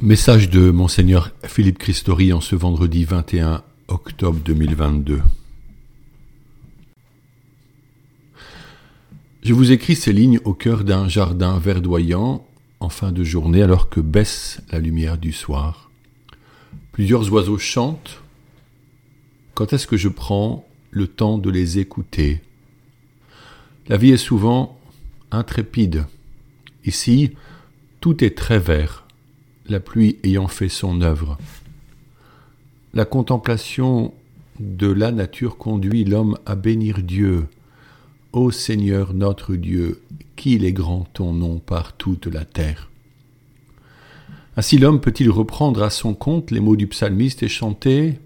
[0.00, 5.20] Message de Monseigneur Philippe Christori en ce vendredi 21 octobre 2022.
[9.42, 12.46] Je vous écris ces lignes au cœur d'un jardin verdoyant
[12.78, 15.90] en fin de journée alors que baisse la lumière du soir.
[16.92, 18.22] Plusieurs oiseaux chantent.
[19.54, 22.40] Quand est-ce que je prends le temps de les écouter?
[23.88, 24.78] La vie est souvent
[25.32, 26.06] intrépide.
[26.84, 27.32] Ici,
[28.00, 29.07] tout est très vert
[29.68, 31.38] la pluie ayant fait son œuvre.
[32.94, 34.12] La contemplation
[34.60, 37.46] de la nature conduit l'homme à bénir Dieu.
[38.32, 40.02] Ô Seigneur notre Dieu,
[40.36, 42.88] qu'il est grand ton nom par toute la terre.
[44.56, 48.18] Ainsi l'homme peut-il reprendre à son compte les mots du psalmiste et chanter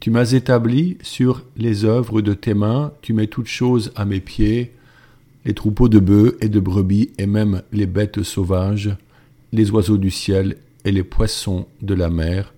[0.00, 4.20] Tu m'as établi sur les œuvres de tes mains, tu mets toutes choses à mes
[4.20, 4.72] pieds,
[5.44, 8.96] les troupeaux de bœufs et de brebis et même les bêtes sauvages,
[9.54, 12.52] les oiseaux du ciel et les poissons de la mer,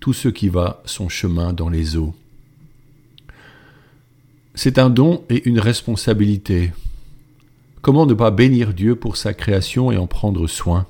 [0.00, 2.14] tout ce qui va son chemin dans les eaux.
[4.54, 6.72] C'est un don et une responsabilité.
[7.82, 10.86] Comment ne pas bénir Dieu pour sa création et en prendre soin?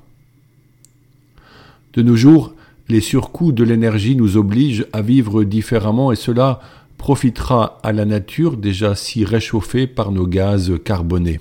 [1.92, 2.54] De nos jours,
[2.88, 6.60] les surcoûts de l'énergie nous obligent à vivre différemment et cela
[6.96, 11.40] profitera à la nature déjà si réchauffée par nos gaz carbonés.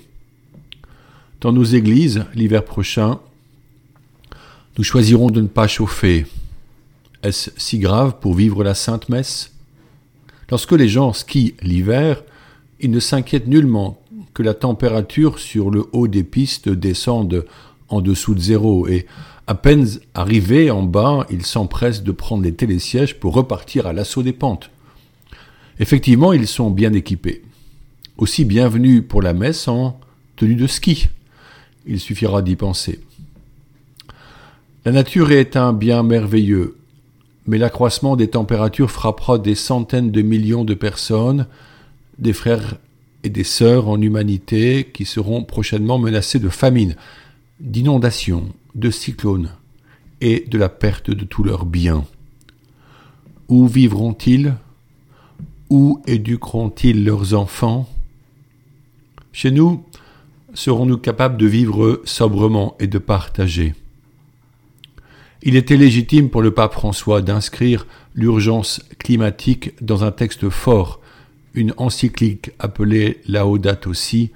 [1.40, 3.20] Dans nos églises, l'hiver prochain,
[4.76, 6.26] nous choisirons de ne pas chauffer.
[7.22, 9.52] Est-ce si grave pour vivre la Sainte Messe?
[10.50, 12.22] Lorsque les gens skient l'hiver,
[12.80, 14.00] ils ne s'inquiètent nullement
[14.34, 17.46] que la température sur le haut des pistes descende
[17.88, 19.06] en dessous de zéro et
[19.46, 24.22] à peine arrivés en bas, ils s'empressent de prendre les télésièges pour repartir à l'assaut
[24.22, 24.70] des pentes.
[25.78, 27.42] Effectivement, ils sont bien équipés.
[28.16, 30.00] Aussi bienvenus pour la messe en
[30.36, 31.08] tenue de ski.
[31.86, 33.00] Il suffira d'y penser.
[34.86, 36.76] La nature est un bien merveilleux,
[37.46, 41.46] mais l'accroissement des températures frappera des centaines de millions de personnes,
[42.18, 42.76] des frères
[43.22, 46.96] et des sœurs en humanité qui seront prochainement menacés de famine,
[47.60, 49.52] d'inondations, de cyclones
[50.20, 52.04] et de la perte de tous leurs biens.
[53.48, 54.54] Où vivront-ils?
[55.70, 57.88] Où éduqueront-ils leurs enfants?
[59.32, 59.82] Chez nous,
[60.52, 63.72] serons-nous capables de vivre sobrement et de partager?
[65.44, 71.00] Il était légitime pour le pape François d'inscrire l'urgence climatique dans un texte fort,
[71.52, 74.30] une encyclique appelée Laudato aussi,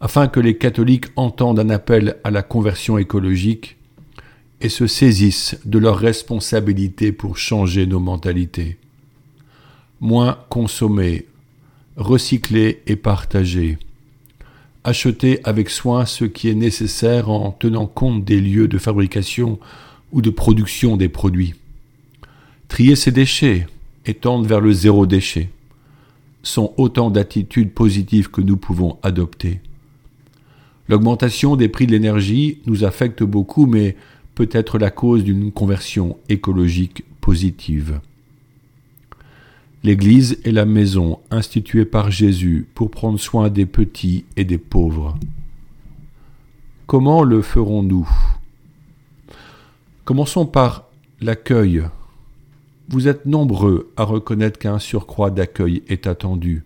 [0.00, 3.76] afin que les catholiques entendent un appel à la conversion écologique
[4.60, 8.78] et se saisissent de leur responsabilité pour changer nos mentalités.
[10.00, 11.26] Moins consommer,
[11.96, 13.76] recycler et partager.
[14.84, 19.58] Acheter avec soin ce qui est nécessaire en tenant compte des lieux de fabrication
[20.14, 21.54] ou de production des produits.
[22.68, 23.66] Trier ces déchets
[24.06, 25.50] et tendre vers le zéro déchet
[26.42, 29.60] sont autant d'attitudes positives que nous pouvons adopter.
[30.88, 33.96] L'augmentation des prix de l'énergie nous affecte beaucoup, mais
[34.34, 38.00] peut être la cause d'une conversion écologique positive.
[39.82, 45.18] L'Église est la maison instituée par Jésus pour prendre soin des petits et des pauvres.
[46.86, 48.08] Comment le ferons-nous?
[50.04, 50.90] Commençons par
[51.22, 51.82] l'accueil.
[52.88, 56.62] Vous êtes nombreux à reconnaître qu'un surcroît d'accueil est attendu.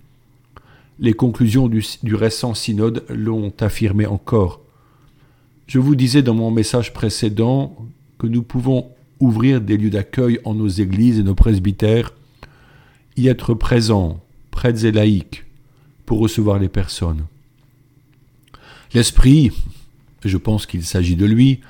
[0.98, 4.60] Les conclusions du, récent synode l'ont affirmé encore.
[5.68, 7.76] Je vous disais dans mon message précédent
[8.18, 8.90] que nous pouvons
[9.20, 12.12] ouvrir des lieux d'accueil en nos églises et nos presbytères,
[13.16, 15.44] y être présents, prêtres et laïcs,
[16.06, 17.24] pour recevoir les personnes.
[18.94, 19.52] L'Esprit,
[20.24, 21.60] je pense qu'il s'agit de lui,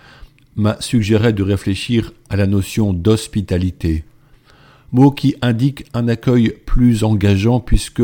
[0.59, 4.05] m'a suggéré de réfléchir à la notion d'hospitalité,
[4.93, 8.03] mot qui indique un accueil plus engageant puisque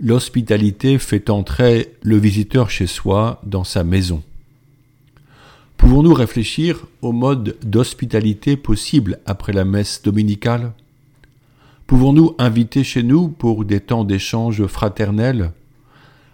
[0.00, 4.22] l'hospitalité fait entrer le visiteur chez soi dans sa maison.
[5.76, 10.72] Pouvons-nous réfléchir au mode d'hospitalité possible après la messe dominicale?
[11.86, 15.52] Pouvons-nous inviter chez nous pour des temps d'échange fraternels,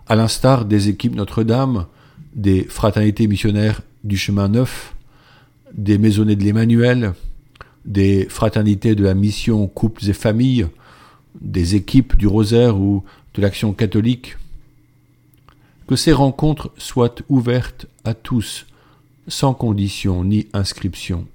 [0.07, 1.87] à l'instar des équipes Notre-Dame,
[2.35, 4.95] des fraternités missionnaires du chemin neuf,
[5.75, 7.13] des maisonnées de l'Emmanuel,
[7.85, 10.67] des fraternités de la mission couples et familles,
[11.41, 13.05] des équipes du rosaire ou
[13.35, 14.37] de l'action catholique.
[15.87, 18.67] Que ces rencontres soient ouvertes à tous,
[19.27, 21.27] sans condition ni inscription.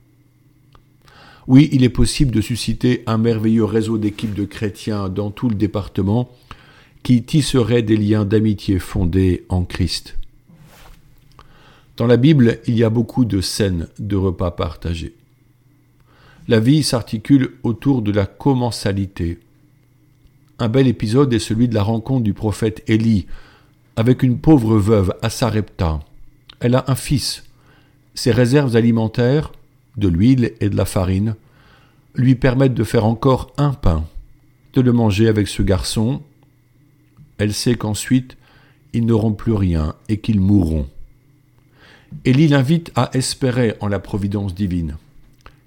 [1.48, 5.56] Oui, il est possible de susciter un merveilleux réseau d'équipes de chrétiens dans tout le
[5.56, 6.30] département
[7.02, 10.18] qui tisseraient des liens d'amitié fondés en Christ.
[11.95, 15.13] Dans la Bible, il y a beaucoup de scènes de repas partagés.
[16.48, 19.40] la vie s'articule autour de la commensalité.
[20.57, 23.28] Un bel épisode est celui de la rencontre du prophète Élie
[23.95, 26.00] avec une pauvre veuve à Sarepta.
[26.60, 27.44] Elle a un fils.
[28.16, 29.51] Ses réserves alimentaires,
[29.96, 31.36] de l'huile et de la farine,
[32.16, 34.04] lui permettent de faire encore un pain,
[34.74, 36.24] de le manger avec ce garçon.
[37.38, 38.36] Elle sait qu'ensuite
[38.94, 40.88] ils n'auront plus rien et qu'ils mourront.
[42.25, 44.98] Élie l'invite à espérer en la providence divine.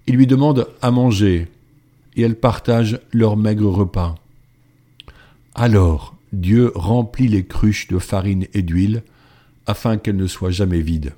[0.07, 1.49] Il lui demande à manger,
[2.17, 4.15] et elle partage leur maigre repas.
[5.55, 9.03] Alors Dieu remplit les cruches de farine et d'huile,
[9.67, 11.13] afin qu'elles ne soient jamais vides.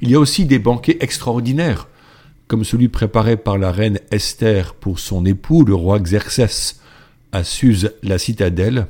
[0.00, 1.88] Il y a aussi des banquets extraordinaires,
[2.48, 6.80] comme celui préparé par la reine Esther pour son époux, le roi Xerxès,
[7.32, 8.88] à Suse, la citadelle,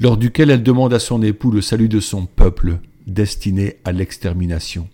[0.00, 2.78] lors duquel elle demande à son époux le salut de son peuple,
[3.08, 4.88] destiné à l'extermination.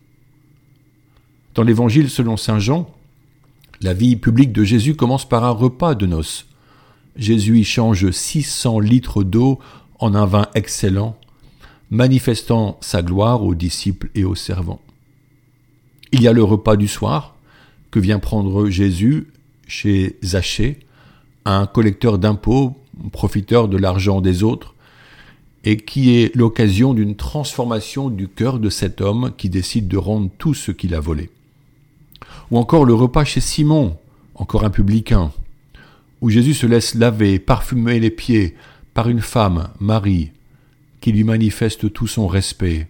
[1.55, 2.91] Dans l'Évangile selon Saint Jean,
[3.81, 6.47] la vie publique de Jésus commence par un repas de noces.
[7.17, 9.59] Jésus y change 600 litres d'eau
[9.99, 11.17] en un vin excellent,
[11.91, 14.81] manifestant sa gloire aux disciples et aux servants.
[16.13, 17.37] Il y a le repas du soir
[17.91, 19.29] que vient prendre Jésus
[19.67, 20.81] chez Zachée,
[21.45, 22.77] un collecteur d'impôts,
[23.13, 24.74] profiteur de l'argent des autres,
[25.65, 30.31] et qui est l'occasion d'une transformation du cœur de cet homme qui décide de rendre
[30.39, 31.31] tout ce qu'il a volé.
[32.51, 33.97] Ou encore le repas chez Simon,
[34.35, 35.33] encore un publicain,
[36.21, 38.55] où Jésus se laisse laver, parfumer les pieds
[38.93, 40.31] par une femme, Marie,
[41.01, 42.89] qui lui manifeste tout son respect.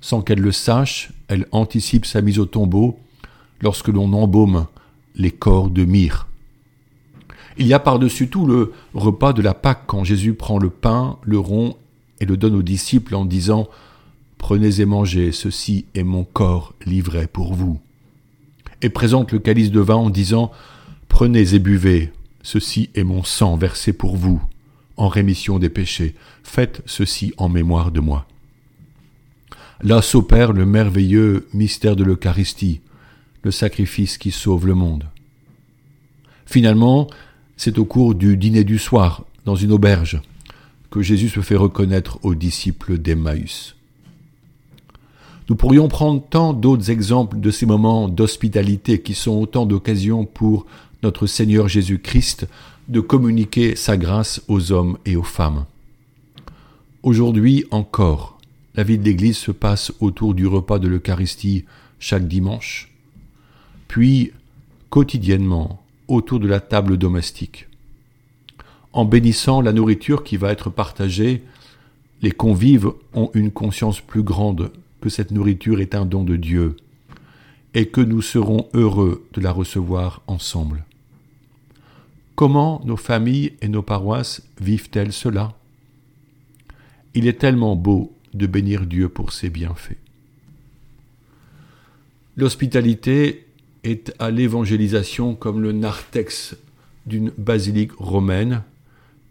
[0.00, 2.98] Sans qu'elle le sache, elle anticipe sa mise au tombeau
[3.60, 4.66] lorsque l'on embaume
[5.14, 6.26] les corps de myrrhe.
[7.58, 11.18] Il y a par-dessus tout le repas de la Pâque quand Jésus prend le pain,
[11.22, 11.76] le rond
[12.22, 13.68] et le donne aux disciples en disant
[14.38, 17.80] Prenez et mangez, ceci est mon corps livré pour vous.
[18.80, 20.52] Et présente le calice de vin en disant
[21.08, 24.40] Prenez et buvez, ceci est mon sang versé pour vous,
[24.96, 26.14] en rémission des péchés,
[26.44, 28.26] faites ceci en mémoire de moi.
[29.82, 32.80] Là s'opère le merveilleux mystère de l'Eucharistie,
[33.42, 35.06] le sacrifice qui sauve le monde.
[36.46, 37.08] Finalement,
[37.56, 40.20] c'est au cours du dîner du soir, dans une auberge,
[40.92, 43.74] que Jésus se fait reconnaître aux disciples d'Emmaüs.
[45.48, 50.66] Nous pourrions prendre tant d'autres exemples de ces moments d'hospitalité qui sont autant d'occasions pour
[51.02, 52.46] notre Seigneur Jésus-Christ
[52.88, 55.64] de communiquer sa grâce aux hommes et aux femmes.
[57.02, 58.38] Aujourd'hui encore,
[58.74, 61.64] la vie de l'Église se passe autour du repas de l'Eucharistie
[61.98, 62.92] chaque dimanche,
[63.88, 64.32] puis
[64.90, 67.66] quotidiennement autour de la table domestique
[68.92, 71.42] en bénissant la nourriture qui va être partagée,
[72.20, 76.76] les convives ont une conscience plus grande que cette nourriture est un don de Dieu
[77.74, 80.84] et que nous serons heureux de la recevoir ensemble.
[82.34, 85.54] Comment nos familles et nos paroisses vivent-elles cela?
[87.14, 89.98] Il est tellement beau de bénir Dieu pour ses bienfaits.
[92.36, 93.46] L'hospitalité
[93.84, 96.56] est à l'évangélisation comme le narthex
[97.06, 98.62] d'une basilique romaine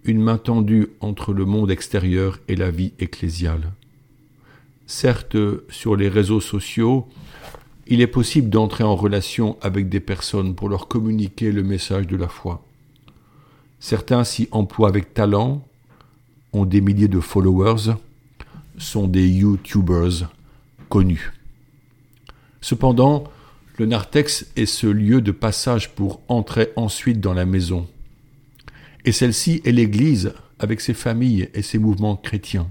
[0.03, 3.71] une main tendue entre le monde extérieur et la vie ecclésiale.
[4.88, 5.38] Certes,
[5.69, 7.07] sur les réseaux sociaux,
[7.88, 12.17] il est possible d'entrer en relation avec des personnes pour leur communiquer le message de
[12.17, 12.63] la foi.
[13.79, 15.65] Certains s'y emploient avec talent,
[16.53, 17.93] ont des milliers de followers,
[18.77, 20.29] sont des YouTubers
[20.89, 21.31] connus.
[22.62, 23.24] Cependant,
[23.77, 27.88] le narthex est ce lieu de passage pour entrer ensuite dans la maison,
[29.05, 32.70] et celle-ci est l'Église avec ses familles et ses mouvements chrétiens.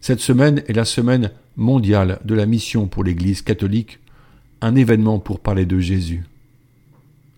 [0.00, 3.98] Cette semaine est la semaine mondiale de la mission pour l'Église catholique,
[4.60, 6.24] un événement pour parler de Jésus.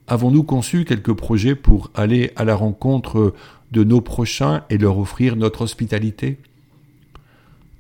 [0.06, 3.34] Avons-nous conçu quelques projets pour aller à la rencontre
[3.72, 6.38] de nos prochains et leur offrir notre hospitalité?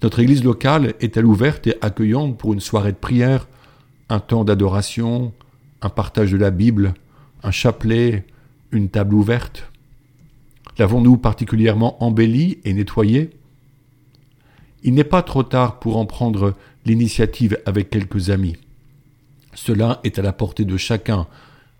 [0.02, 3.48] Notre Église locale est-elle ouverte et accueillante pour une soirée de prière,
[4.08, 5.32] un temps d'adoration,
[5.82, 6.94] un partage de la Bible,
[7.42, 8.24] un chapelet,
[8.72, 9.70] une table ouverte
[10.78, 13.30] L'avons-nous particulièrement embellie et nettoyée
[14.84, 18.56] Il n'est pas trop tard pour en prendre l'initiative avec quelques amis.
[19.54, 21.26] Cela est à la portée de chacun,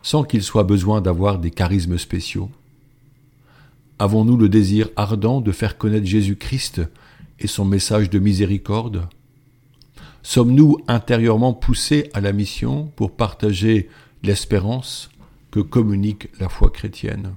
[0.02, 2.50] sans qu'il soit besoin d'avoir des charismes spéciaux.
[4.00, 6.82] Avons-nous le désir ardent de faire connaître Jésus-Christ
[7.38, 9.08] et son message de miséricorde?
[10.22, 13.88] Sommes-nous intérieurement poussés à la mission pour partager
[14.24, 15.08] l'espérance,
[15.58, 17.34] que communique la foi chrétienne.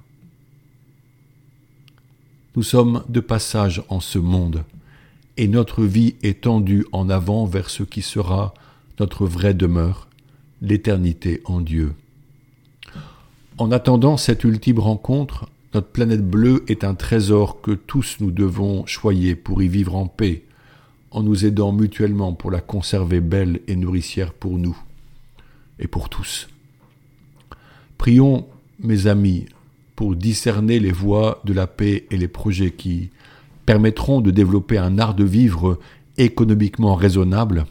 [2.56, 4.64] Nous sommes de passage en ce monde,
[5.38, 8.54] et notre vie est tendue en avant vers ce qui sera
[9.00, 10.08] notre vraie demeure,
[10.62, 11.96] l'éternité en Dieu.
[13.58, 18.86] En attendant cette ultime rencontre, notre planète bleue est un trésor que tous nous devons
[18.86, 20.44] choyer pour y vivre en paix,
[21.10, 24.78] en nous aidant mutuellement pour la conserver belle et nourricière pour nous
[25.80, 26.51] et pour tous.
[28.02, 28.48] Prions,
[28.80, 29.46] mes amis,
[29.96, 33.12] pour discerner les voies de la paix et les projets qui
[33.68, 35.78] permettront de développer un art de vivre
[36.18, 37.68] économiquement raisonnable,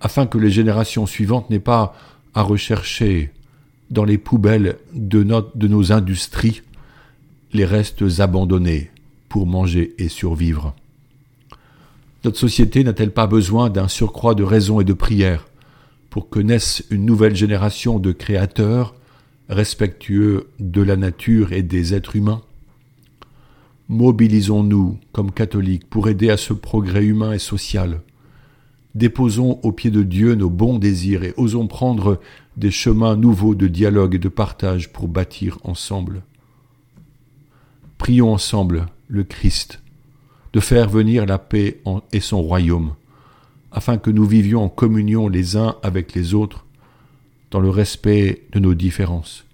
[0.00, 1.94] afin que les générations suivantes n'aient pas
[2.32, 3.32] à rechercher
[3.90, 6.62] dans les poubelles de, nos industries
[7.52, 8.90] les restes abandonnés
[9.28, 10.74] pour manger et survivre.
[12.24, 15.46] Notre société n'a-t-elle pas besoin d'un surcroît de raison et de prière
[16.08, 18.94] pour que naisse une nouvelle génération de créateurs
[19.50, 22.42] respectueux de la nature et des êtres humains
[23.88, 28.02] Mobilisons-nous comme catholiques pour aider à ce progrès humain et social.
[28.94, 32.20] Déposons au pied de Dieu nos bons désirs et osons prendre
[32.56, 36.22] des chemins nouveaux de dialogue et de partage pour bâtir ensemble.
[37.98, 39.82] Prions ensemble le Christ
[40.52, 42.94] de faire venir la paix et son royaume,
[43.72, 46.64] afin que nous vivions en communion les uns avec les autres,
[47.50, 49.44] dans le respect de nos différences.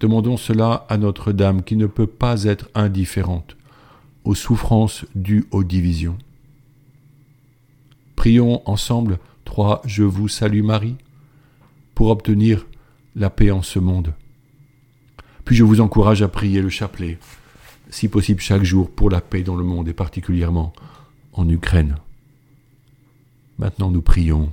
[0.00, 3.56] Demandons cela à Notre-Dame qui ne peut pas être indifférente
[4.24, 6.18] aux souffrances dues aux divisions.
[8.16, 10.96] Prions ensemble trois Je vous salue Marie
[11.94, 12.66] pour obtenir
[13.16, 14.12] la paix en ce monde.
[15.44, 17.18] Puis je vous encourage à prier le chapelet
[17.90, 20.72] si possible chaque jour, pour la paix dans le monde et particulièrement
[21.32, 21.96] en Ukraine.
[23.58, 24.52] Maintenant nous prions.